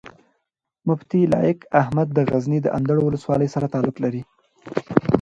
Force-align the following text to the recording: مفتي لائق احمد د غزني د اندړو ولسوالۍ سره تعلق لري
مفتي 0.87 1.21
لائق 1.33 1.59
احمد 1.81 2.07
د 2.13 2.19
غزني 2.29 2.59
د 2.63 2.67
اندړو 2.77 3.01
ولسوالۍ 3.07 3.47
سره 3.55 3.71
تعلق 3.73 3.95
لري 4.03 4.21